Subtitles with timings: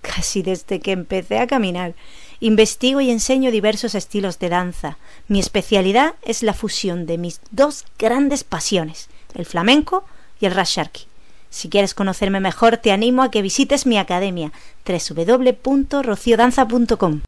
[0.00, 1.94] casi desde que empecé a caminar.
[2.40, 4.96] Investigo y enseño diversos estilos de danza.
[5.28, 10.04] Mi especialidad es la fusión de mis dos grandes pasiones, el flamenco
[10.40, 11.06] y el rasharki.
[11.50, 14.52] Si quieres conocerme mejor, te animo a que visites mi academia
[14.86, 17.20] www.rociodanza.com.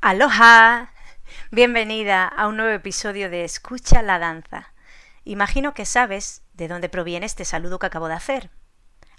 [0.00, 0.92] Aloha.
[1.50, 4.72] Bienvenida a un nuevo episodio de Escucha la danza.
[5.24, 8.50] Imagino que sabes de dónde proviene este saludo que acabo de hacer.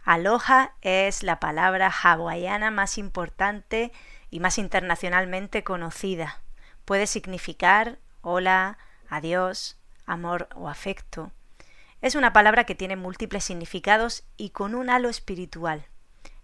[0.04, 3.92] Aloha es la palabra hawaiana más importante
[4.32, 6.42] y más internacionalmente conocida.
[6.86, 9.78] Puede significar hola, adiós,
[10.08, 11.32] amor o afecto.
[12.02, 15.86] Es una palabra que tiene múltiples significados y con un halo espiritual.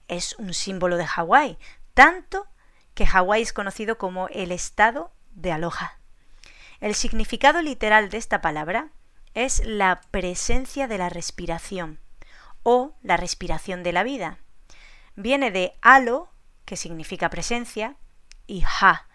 [0.08, 1.58] Es un símbolo de Hawái,
[1.96, 2.46] tanto
[2.94, 5.98] que Hawái es conocido como el estado de aloha.
[6.80, 8.90] El significado literal de esta palabra
[9.34, 12.00] es la presencia de la respiración
[12.70, 14.40] o la respiración de la vida.
[15.16, 16.30] Viene de halo,
[16.66, 17.96] que significa presencia,
[18.46, 19.08] y ha,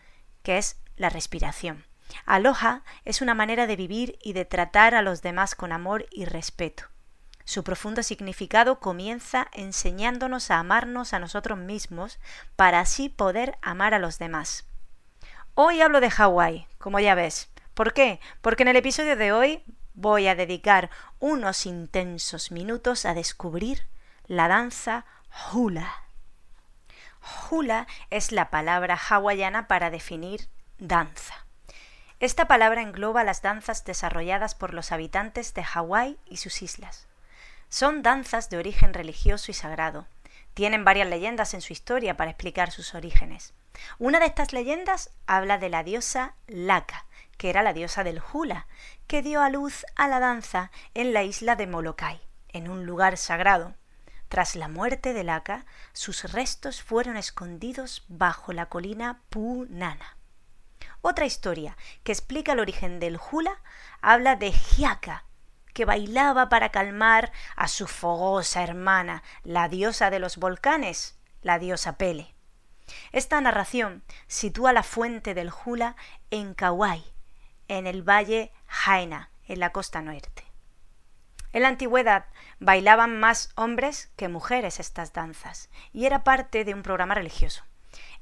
[0.42, 1.84] que es la respiración.
[2.24, 6.24] Aloha es una manera de vivir y de tratar a los demás con amor y
[6.24, 6.84] respeto.
[7.44, 12.20] Su profundo significado comienza enseñándonos a amarnos a nosotros mismos
[12.56, 14.64] para así poder amar a los demás.
[15.52, 17.50] Hoy hablo de Hawái, como ya ves.
[17.74, 18.18] ¿Por qué?
[18.40, 19.62] Porque en el episodio de hoy
[19.94, 23.86] voy a dedicar unos intensos minutos a descubrir
[24.26, 25.04] la danza
[25.52, 26.04] hula.
[27.50, 31.46] Hula es la palabra hawaiana para definir danza.
[32.20, 37.08] Esta palabra engloba las danzas desarrolladas por los habitantes de Hawái y sus islas.
[37.68, 40.06] Son danzas de origen religioso y sagrado.
[40.54, 43.54] Tienen varias leyendas en su historia para explicar sus orígenes.
[43.98, 47.06] Una de estas leyendas habla de la diosa Laka,
[47.42, 48.68] que era la diosa del hula,
[49.08, 52.20] que dio a luz a la danza en la isla de Molokai,
[52.50, 53.74] en un lugar sagrado.
[54.28, 60.16] Tras la muerte de Laka, sus restos fueron escondidos bajo la colina Punana.
[61.00, 63.60] Otra historia que explica el origen del hula
[64.02, 65.24] habla de Hiaka,
[65.74, 71.96] que bailaba para calmar a su fogosa hermana, la diosa de los volcanes, la diosa
[71.96, 72.36] Pele.
[73.10, 75.96] Esta narración sitúa la fuente del hula
[76.30, 77.11] en Kauai,
[77.78, 80.44] en el valle Jaina, en la costa norte.
[81.54, 82.26] En la antigüedad
[82.60, 87.64] bailaban más hombres que mujeres estas danzas, y era parte de un programa religioso.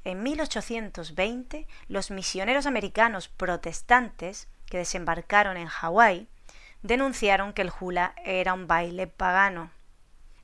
[0.05, 6.29] En 1820, los misioneros americanos protestantes que desembarcaron en Hawái
[6.81, 9.69] denunciaron que el hula era un baile pagano.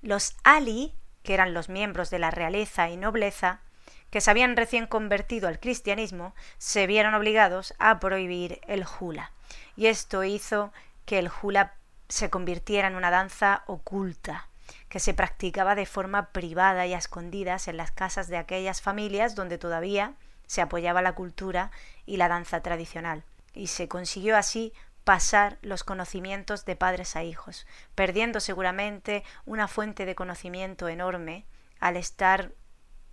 [0.02, 0.94] Los Ali,
[1.24, 3.62] que eran los miembros de la realeza y nobleza,
[4.10, 9.32] que se habían recién convertido al cristianismo, se vieron obligados a prohibir el hula.
[9.76, 10.72] Y esto hizo
[11.06, 11.74] que el hula
[12.10, 14.48] se convirtiera en una danza oculta,
[14.90, 19.36] que se practicaba de forma privada y a escondidas en las casas de aquellas familias
[19.36, 20.14] donde todavía
[20.46, 21.72] se apoyaba la cultura
[22.06, 23.24] y la danza tradicional.
[23.54, 30.06] Y se consiguió así pasar los conocimientos de padres a hijos, perdiendo seguramente una fuente
[30.06, 31.46] de conocimiento enorme
[31.80, 32.52] al estar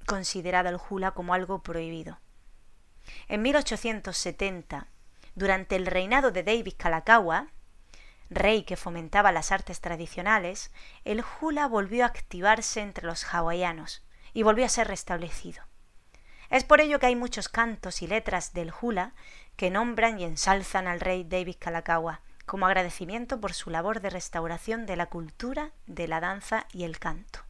[0.05, 2.19] considerada el hula como algo prohibido.
[3.29, 4.89] En 1870,
[5.35, 7.49] durante el reinado de David Kalakaua,
[8.31, 10.71] rey que fomentaba las artes tradicionales,
[11.05, 15.63] el hula volvió a activarse entre los hawaianos y volvió a ser restablecido.
[16.51, 19.15] Es por ello que hay muchos cantos y letras del hula
[19.57, 24.87] que nombran y ensalzan al rey David Kalakaua como agradecimiento por su labor de restauración
[24.87, 27.41] de la cultura, de la danza y el canto.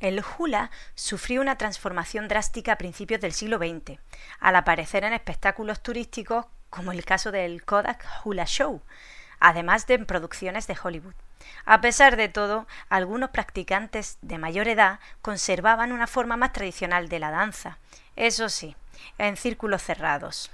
[0.00, 3.98] El hula sufrió una transformación drástica a principios del siglo XX,
[4.40, 8.82] al aparecer en espectáculos turísticos como el caso del Kodak Hula Show,
[9.40, 11.14] además de en producciones de Hollywood.
[11.64, 17.18] A pesar de todo, algunos practicantes de mayor edad conservaban una forma más tradicional de
[17.18, 17.78] la danza,
[18.16, 18.76] eso sí,
[19.18, 20.50] en círculos cerrados.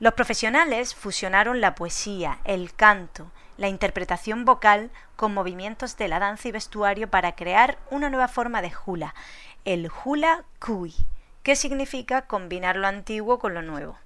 [0.00, 3.30] Los profesionales fusionaron la poesía, el canto,
[3.62, 8.60] la interpretación vocal con movimientos de la danza y vestuario para crear una nueva forma
[8.60, 9.14] de hula,
[9.64, 10.92] el hula kui,
[11.44, 13.96] que significa combinar lo antiguo con lo nuevo.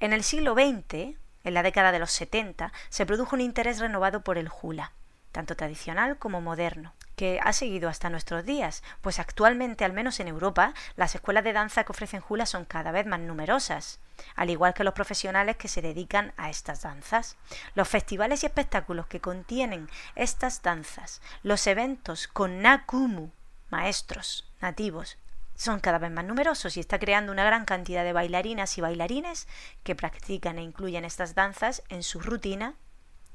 [0.00, 4.24] En el siglo XX, en la década de los 70, se produjo un interés renovado
[4.24, 4.92] por el hula,
[5.32, 10.26] tanto tradicional como moderno, que ha seguido hasta nuestros días, pues actualmente, al menos en
[10.26, 14.00] Europa, las escuelas de danza que ofrecen hula son cada vez más numerosas,
[14.34, 17.36] al igual que los profesionales que se dedican a estas danzas.
[17.76, 23.30] Los festivales y espectáculos que contienen estas danzas, los eventos con nakumu,
[23.70, 25.16] maestros nativos,
[25.54, 29.46] son cada vez más numerosos y está creando una gran cantidad de bailarinas y bailarines
[29.84, 32.74] que practican e incluyen estas danzas en su rutina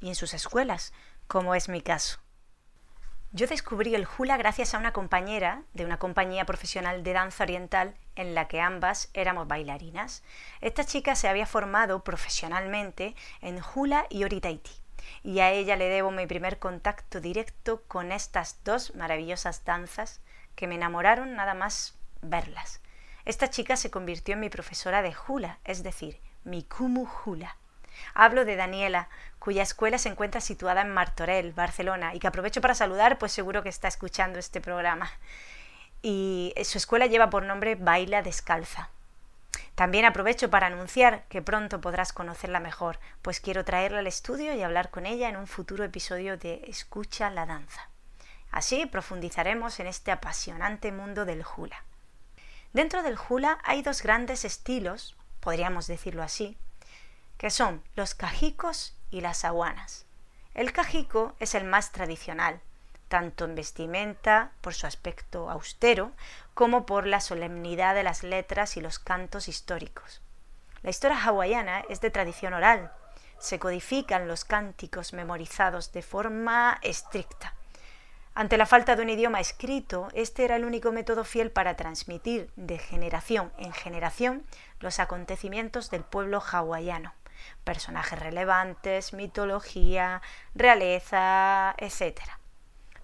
[0.01, 0.92] y en sus escuelas,
[1.30, 2.19] como es mi caso.
[3.38, 7.94] Yo descubrí el hula gracias a una compañera de una compañía profesional de danza oriental
[8.16, 10.24] en la que ambas éramos bailarinas.
[10.60, 14.72] Esta chica se había formado profesionalmente en hula y oritaiti
[15.22, 20.19] y a ella le debo mi primer contacto directo con estas dos maravillosas danzas
[20.56, 22.81] que me enamoraron nada más verlas.
[23.24, 27.56] Esta chica se convirtió en mi profesora de hula, es decir, mi kumu hula.
[28.14, 29.10] Hablo de Daniela,
[29.40, 33.64] cuya escuela se encuentra situada en Martorell, Barcelona, y que aprovecho para saludar, pues seguro
[33.64, 35.12] que está escuchando este programa.
[36.02, 38.90] Y su escuela lleva por nombre Baila Descalza.
[39.76, 44.64] También aprovecho para anunciar que pronto podrás conocerla mejor, pues quiero traerla al estudio y
[44.64, 47.90] hablar con ella en un futuro episodio de Escucha la danza.
[48.50, 51.84] Así profundizaremos en este apasionante mundo del hula.
[52.74, 56.58] Dentro del hula hay dos grandes estilos, podríamos decirlo así,
[57.38, 60.06] que son los cajicos y las aguanas.
[60.54, 62.62] El cajico es el más tradicional,
[63.07, 66.12] tanto en vestimenta, por su aspecto austero,
[66.54, 70.22] como por la solemnidad de las letras y los cantos históricos.
[70.81, 72.92] La historia hawaiana es de tradición oral.
[73.38, 77.54] Se codifican los cánticos memorizados de forma estricta.
[78.33, 82.51] Ante la falta de un idioma escrito, este era el único método fiel para transmitir
[82.56, 84.44] de generación en generación
[84.80, 87.13] los acontecimientos del pueblo hawaiano
[87.63, 90.22] personajes relevantes, mitología,
[90.56, 92.22] realeza, etc.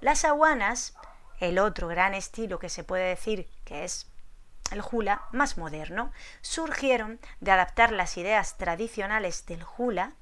[0.02, 0.96] Las aguanas,
[1.40, 4.08] el otro gran estilo que se puede decir que es
[4.72, 10.14] el hula más moderno, surgieron de adaptar las ideas tradicionales del hula,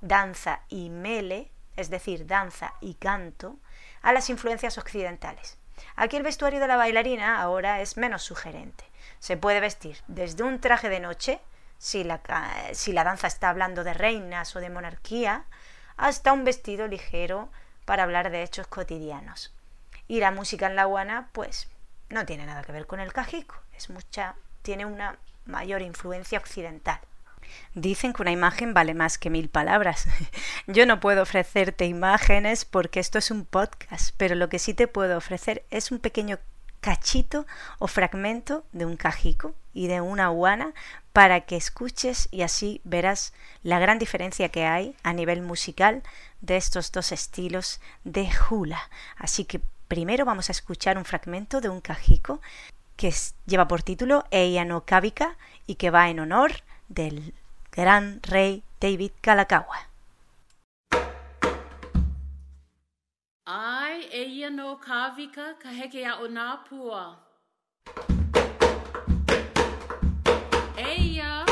[0.00, 3.56] danza y mele, es decir, danza y canto,
[4.02, 5.58] a las influencias occidentales.
[5.96, 8.84] Aquí el vestuario de la bailarina ahora es menos sugerente.
[9.18, 11.40] Se puede vestir desde un traje de noche,
[11.82, 12.20] si la,
[12.74, 15.46] si la danza está hablando de reinas o de monarquía,
[15.96, 17.50] hasta un vestido ligero
[17.84, 19.52] para hablar de hechos cotidianos.
[20.06, 21.68] Y la música en la guana, pues,
[22.08, 27.00] no tiene nada que ver con el cajico, es mucha, tiene una mayor influencia occidental.
[27.74, 30.06] Dicen que una imagen vale más que mil palabras.
[30.68, 34.86] Yo no puedo ofrecerte imágenes porque esto es un podcast, pero lo que sí te
[34.86, 36.38] puedo ofrecer es un pequeño
[36.80, 37.44] cachito
[37.78, 40.74] o fragmento de un cajico y de una guana
[41.12, 43.32] para que escuches y así verás
[43.62, 46.02] la gran diferencia que hay a nivel musical
[46.40, 48.90] de estos dos estilos de hula.
[49.16, 52.40] Así que primero vamos a escuchar un fragmento de un cajico
[52.96, 53.12] que
[53.46, 55.36] lleva por título Eia no Kavika
[55.66, 56.52] y que va en honor
[56.88, 57.34] del
[57.70, 59.88] gran rey David Kalakaua.
[63.44, 66.04] Ai eia no kawika ka heke.
[71.02, 71.44] Eia.
[71.48, 71.51] Eia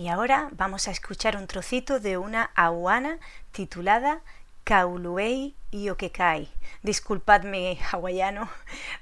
[0.00, 3.18] Y ahora vamos a escuchar un trocito de una aguana
[3.52, 4.22] titulada
[4.64, 6.48] Kauluei Iokekai.
[6.82, 8.48] Disculpad mi hawaiano,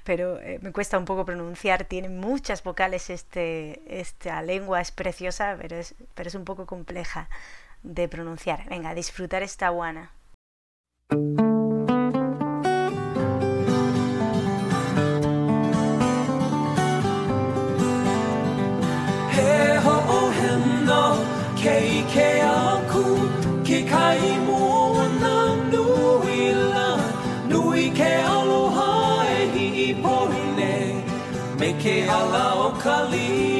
[0.03, 1.85] pero eh, me cuesta un poco pronunciar.
[1.85, 7.29] Tiene muchas vocales este, esta lengua, es preciosa, pero es, pero es un poco compleja
[7.81, 8.67] de pronunciar.
[8.67, 10.11] Venga, disfrutar esta aguana.
[31.69, 33.58] E ke ala o ka lipoa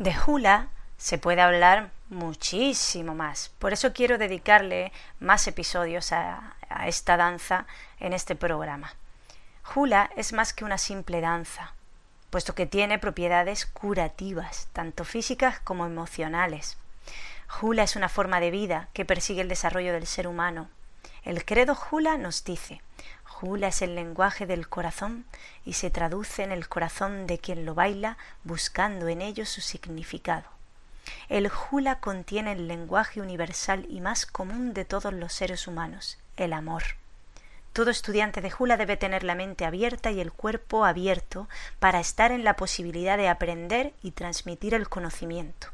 [0.00, 3.50] De hula se puede hablar muchísimo más.
[3.58, 7.66] Por eso quiero dedicarle más episodios a, esta danza
[7.98, 8.94] en este programa.
[9.74, 11.74] Hula es más que una simple danza,
[12.30, 16.78] puesto que tiene propiedades curativas, tanto físicas como emocionales.
[17.60, 20.70] Hula es una forma de vida que persigue el desarrollo del ser humano.
[21.24, 22.80] El credo Hula nos dice,
[23.40, 25.24] Hula es el lenguaje del corazón
[25.64, 30.44] y se traduce en el corazón de quien lo baila buscando en ello su significado.
[31.28, 36.52] El hula contiene el lenguaje universal y más común de todos los seres humanos, el
[36.52, 36.82] amor.
[37.72, 42.32] Todo estudiante de hula debe tener la mente abierta y el cuerpo abierto para estar
[42.32, 45.68] en la posibilidad de aprender y transmitir el conocimiento.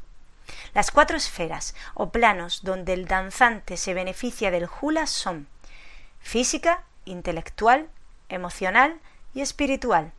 [0.73, 5.47] Las cuatro esferas o planos donde el danzante se beneficia del hula son
[6.19, 7.89] física, intelectual,
[8.29, 8.99] emocional
[9.33, 10.11] y espiritual.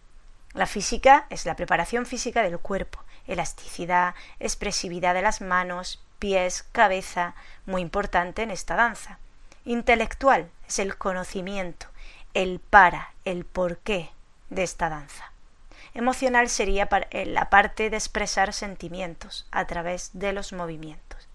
[0.54, 7.34] La física es la preparación física del cuerpo, elasticidad, expresividad de las manos, pies, cabeza,
[7.66, 9.18] muy importante en esta danza.
[9.64, 11.86] Intelectual es el conocimiento,
[12.34, 14.10] el para, el porqué
[14.50, 15.32] de esta danza.
[15.94, 21.28] Emocional sería eh, la parte de expresar sentimientos a través de los movimientos.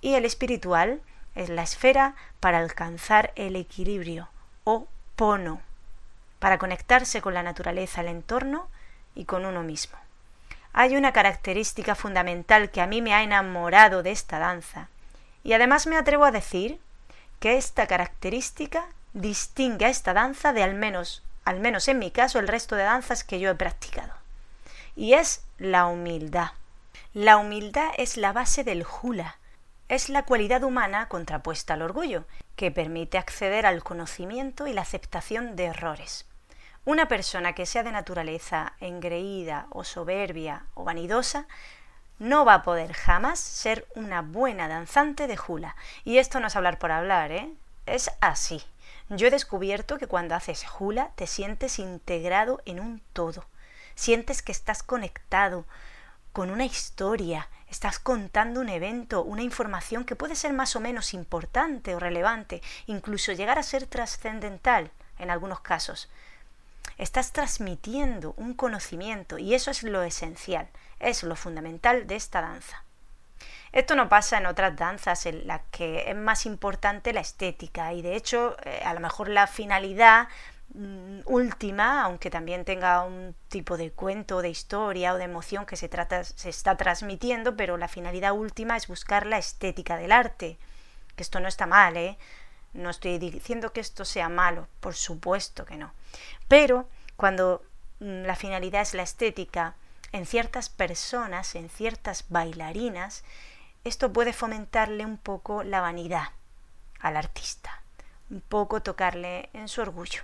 [0.00, 1.02] Y el espiritual
[1.34, 4.28] es la esfera para alcanzar el equilibrio
[5.16, 5.60] pono,
[6.38, 8.68] para conectarse con la naturaleza, el entorno
[9.14, 9.98] y con uno mismo.
[10.72, 14.88] Hay una característica fundamental que a mí me ha enamorado de esta danza,
[15.42, 16.78] y además me atrevo a decir
[17.40, 22.38] que esta característica distingue a esta danza de al menos, al menos en mi caso,
[22.38, 24.12] el resto de danzas que yo he practicado.
[24.94, 26.50] Y es la humildad.
[27.14, 29.38] La humildad es la base del hula,
[29.88, 32.24] es la cualidad humana contrapuesta al orgullo,
[32.56, 36.26] que permite acceder al conocimiento y la aceptación de errores.
[36.84, 41.46] Una persona que sea de naturaleza engreída o soberbia o vanidosa
[42.18, 45.76] no va a poder jamás ser una buena danzante de hula.
[46.04, 47.52] Y esto no es hablar por hablar, ¿eh?
[47.86, 48.62] Es así.
[49.08, 53.44] Yo he descubierto que cuando haces hula te sientes integrado en un todo.
[53.94, 55.64] Sientes que estás conectado
[56.32, 61.14] con una historia, estás contando un evento, una información que puede ser más o menos
[61.14, 66.08] importante o relevante, incluso llegar a ser trascendental en algunos casos.
[66.96, 70.68] Estás transmitiendo un conocimiento y eso es lo esencial,
[70.98, 72.82] es lo fundamental de esta danza.
[73.70, 78.02] Esto no pasa en otras danzas en las que es más importante la estética y
[78.02, 80.28] de hecho eh, a lo mejor la finalidad
[81.24, 85.88] última, aunque también tenga un tipo de cuento, de historia o de emoción que se,
[85.88, 90.58] trata, se está transmitiendo, pero la finalidad última es buscar la estética del arte.
[91.16, 92.18] Que esto no está mal, ¿eh?
[92.74, 95.92] No estoy diciendo que esto sea malo, por supuesto que no.
[96.48, 97.62] Pero cuando
[98.00, 99.74] mm, la finalidad es la estética,
[100.12, 103.24] en ciertas personas, en ciertas bailarinas,
[103.84, 106.28] esto puede fomentarle un poco la vanidad
[107.00, 107.82] al artista,
[108.30, 110.22] un poco tocarle en su orgullo.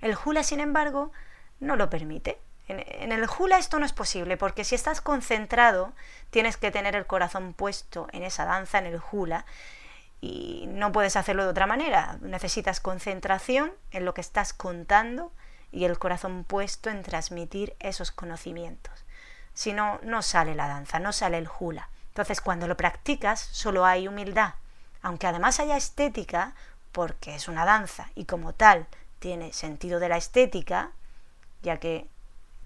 [0.00, 1.12] El hula, sin embargo,
[1.60, 2.38] no lo permite.
[2.68, 5.94] En, el hula esto no es posible porque si estás concentrado
[6.30, 9.46] tienes que tener el corazón puesto en esa danza, en el hula,
[10.20, 12.18] y no puedes hacerlo de otra manera.
[12.20, 15.32] Necesitas concentración en lo que estás contando
[15.70, 19.04] y el corazón puesto en transmitir esos conocimientos.
[19.54, 21.88] Si no, no sale la danza, no sale el hula.
[22.08, 24.54] Entonces, cuando lo practicas, solo hay humildad.
[25.02, 26.54] Aunque además haya estética,
[26.92, 28.86] porque es una danza y como tal
[29.18, 30.92] tiene sentido de la estética,
[31.62, 32.06] ya que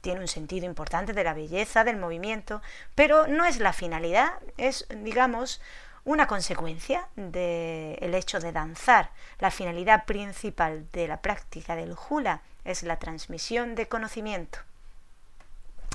[0.00, 2.60] tiene un sentido importante de la belleza, del movimiento,
[2.94, 5.60] pero no es la finalidad, es, digamos,
[6.04, 9.10] una consecuencia del hecho de danzar.
[9.38, 14.58] La finalidad principal de la práctica del hula es la transmisión de conocimiento.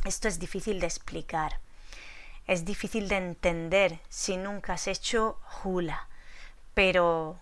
[0.06, 1.60] Esto es difícil de explicar,
[2.46, 6.08] es difícil de entender si nunca has hecho hula,
[6.74, 7.38] pero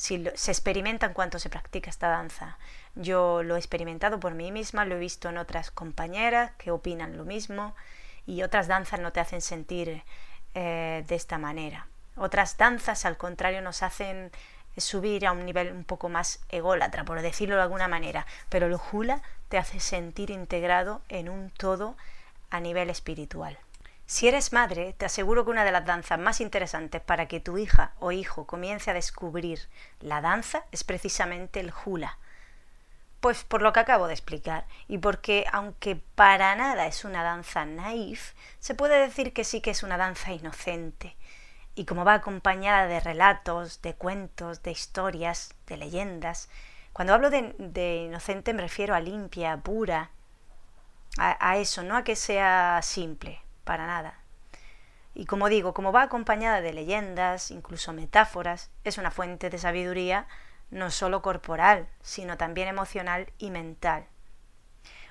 [0.00, 2.56] si se experimenta en cuanto se practica esta danza.
[2.94, 7.18] Yo lo he experimentado por mí misma, lo he visto en otras compañeras que opinan
[7.18, 7.76] lo mismo
[8.24, 10.02] y otras danzas no te hacen sentir
[10.54, 11.86] eh, de esta manera.
[12.16, 14.30] Otras danzas, al contrario, nos hacen
[14.78, 18.78] subir a un nivel un poco más ególatra, por decirlo de alguna manera, pero el
[18.90, 21.94] hula te hace sentir integrado en un todo
[22.48, 23.58] a nivel espiritual.
[24.10, 27.58] Si eres madre, te aseguro que una de las danzas más interesantes para que tu
[27.58, 29.68] hija o hijo comience a descubrir
[30.00, 32.18] la danza es precisamente el hula.
[33.20, 37.64] Pues por lo que acabo de explicar, y porque aunque para nada es una danza
[37.64, 41.14] naif, se puede decir que sí que es una danza inocente,
[41.76, 46.48] y como va acompañada de relatos, de cuentos, de historias, de leyendas,
[46.92, 50.10] cuando hablo de, inocente me refiero a limpia, pura,
[51.16, 54.18] a, eso, no a que sea simple, para nada.
[55.14, 60.26] Y como digo, como va acompañada de leyendas, incluso metáforas, es una fuente de sabiduría
[60.70, 64.06] no solo corporal, sino también emocional y mental.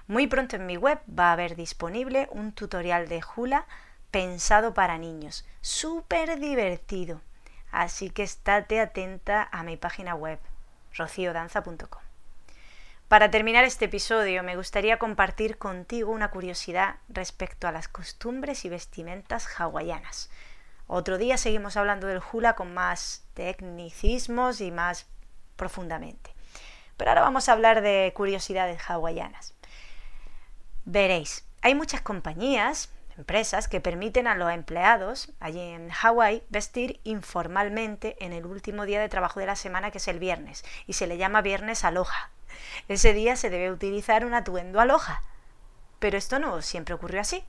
[0.07, 3.65] Muy pronto en mi web va a haber disponible un tutorial de hula
[4.09, 7.21] pensado para niños, súper divertido.
[7.71, 10.39] Así que estate atenta a mi página web,
[10.95, 12.08] rociodanza.com.
[13.09, 18.69] Para terminar este episodio me gustaría compartir contigo una curiosidad respecto a las costumbres y
[18.69, 20.29] vestimentas hawaianas.
[20.85, 25.07] Otro día seguimos hablando del hula con más tecnicismos y más
[25.55, 26.35] profundamente.
[26.97, 29.55] Pero ahora vamos a hablar de curiosidades hawaianas.
[30.85, 38.23] Veréis, hay muchas compañías, empresas que permiten a los empleados allí en Hawái vestir informalmente
[38.23, 41.07] en el último día de trabajo de la semana, que es el viernes, y se
[41.07, 42.29] le llama viernes aloja.
[42.87, 45.21] Ese día se debe utilizar un atuendo aloja.
[45.99, 47.43] Pero esto no siempre ocurrió así.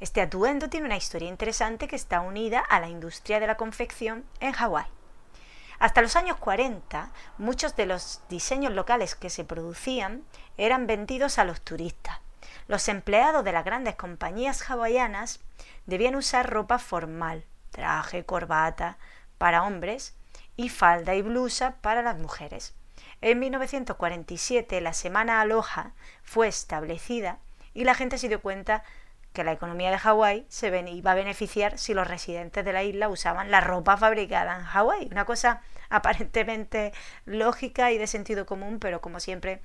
[0.00, 4.24] Este atuendo tiene una historia interesante que está unida a la industria de la confección
[4.40, 4.86] en Hawái.
[5.78, 10.24] Hasta los años 40, muchos de los diseños locales que se producían
[10.56, 12.18] eran vendidos a los turistas.
[12.68, 15.40] Los empleados de las grandes compañías hawaianas
[15.86, 18.98] debían usar ropa formal, traje, corbata
[19.38, 20.14] para hombres
[20.56, 22.74] y falda y blusa para las mujeres.
[23.22, 25.92] En 1947 la Semana Aloha
[26.24, 27.38] fue establecida
[27.72, 28.82] y la gente se dio cuenta
[29.32, 33.08] que la economía de Hawái se iba a beneficiar si los residentes de la isla
[33.08, 35.08] usaban la ropa fabricada en Hawái.
[35.12, 36.92] Una cosa aparentemente
[37.24, 39.62] lógica y de sentido común, pero como siempre,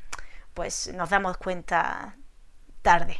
[0.54, 2.16] pues nos damos cuenta
[2.84, 3.20] tarde.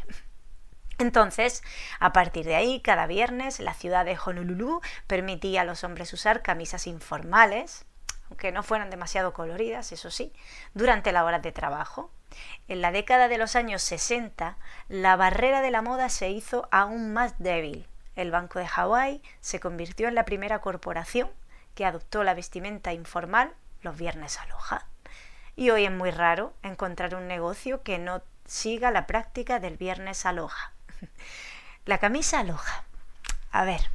[1.00, 1.64] Entonces,
[2.00, 6.44] a partir de ahí, cada viernes la ciudad de Honolulu permitía a los hombres usar
[6.44, 7.88] camisas informales,
[8.30, 10.34] aunque no fueran demasiado coloridas, eso sí,
[10.74, 12.12] durante la hora de trabajo.
[12.68, 14.58] En la década de los años 60,
[14.90, 17.88] la barrera de la moda se hizo aún más débil.
[18.16, 21.30] El Banco de Hawái se convirtió en la primera corporación
[21.76, 24.88] que adoptó la vestimenta informal los viernes aloja.
[25.56, 30.26] Y hoy es muy raro encontrar un negocio que no siga la práctica del viernes
[30.26, 30.74] aloja.
[31.86, 32.84] La camisa aloja.
[33.52, 33.90] A ver,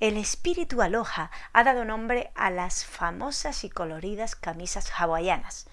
[0.00, 5.66] el espíritu aloja ha dado nombre a las famosas y coloridas camisas hawaianas,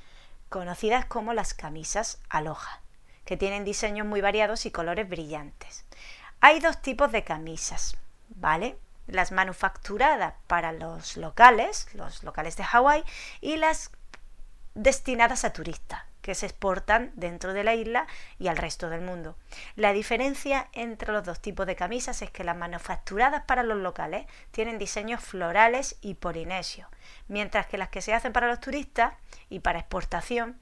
[0.50, 2.82] conocidas como las camisas aloja,
[3.26, 5.86] que tienen diseños muy variados y colores brillantes.
[6.42, 7.98] Hay dos tipos de camisas,
[8.30, 8.78] ¿vale?
[9.08, 13.04] Las manufacturadas para los locales, los locales de Hawái,
[13.42, 13.92] y las
[14.76, 19.36] destinadas a turistas, que se exportan dentro de la isla y al resto del mundo.
[19.76, 24.26] La diferencia entre los dos tipos de camisas es que las manufacturadas para los locales
[24.52, 26.88] tienen diseños florales y polinesios,
[27.28, 29.14] mientras que las que se hacen para los turistas
[29.50, 30.60] y para exportación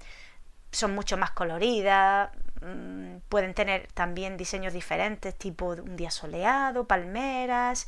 [0.71, 2.29] son mucho más coloridas,
[2.61, 7.87] mm, pueden tener también diseños diferentes, tipo un día soleado, palmeras,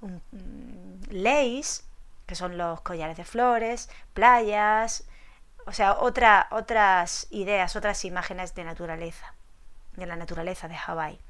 [0.00, 1.82] un, mm, lace,
[2.26, 5.04] que son los collares de flores, playas,
[5.66, 9.34] o sea, otra, otras ideas, otras imágenes de naturaleza,
[9.96, 11.20] de la naturaleza de Hawái.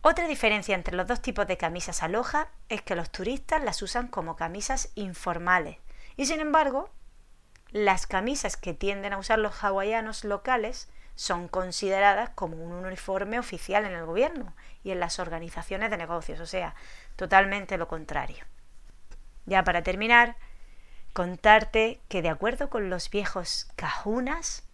[0.00, 4.08] Otra diferencia entre los dos tipos de camisas aloja es que los turistas las usan
[4.08, 5.78] como camisas informales
[6.16, 6.90] y sin embargo
[7.70, 13.84] las camisas que tienden a usar los hawaianos locales son consideradas como un uniforme oficial
[13.84, 16.76] en el gobierno y en las organizaciones de negocios, o sea,
[17.16, 18.44] totalmente lo contrario.
[19.44, 20.36] Ya para terminar,
[21.12, 24.64] contarte que de acuerdo con los viejos cajunas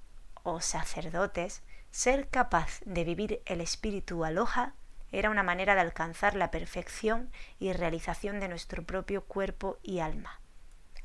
[0.42, 4.74] o sacerdotes, ser capaz de vivir el espíritu aloja
[5.12, 10.40] era una manera de alcanzar la perfección y realización de nuestro propio cuerpo y alma.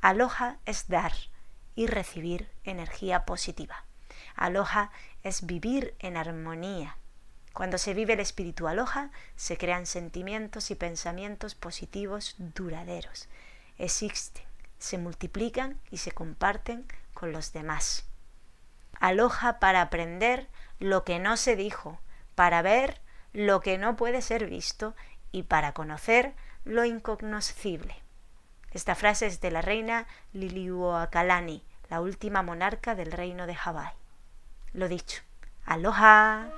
[0.01, 1.13] Aloha es dar
[1.75, 3.85] y recibir energía positiva.
[4.35, 4.91] Aloha
[5.23, 6.97] es vivir en armonía.
[7.53, 13.29] Cuando se vive el espíritu aloha, se crean sentimientos y pensamientos positivos duraderos.
[13.77, 14.48] Existen
[14.79, 18.07] se multiplican y se comparten con los demás.
[18.99, 21.99] Aloja para aprender lo que no se dijo,
[22.35, 23.01] para ver
[23.33, 24.95] lo que no puede ser visto
[25.31, 26.33] y para conocer
[26.65, 27.95] lo incognoscible.
[28.71, 33.93] Esta frase es de la reina Liliuokalani, la última monarca del reino de Hawái.
[34.73, 35.21] Lo dicho,
[35.65, 36.49] aloha.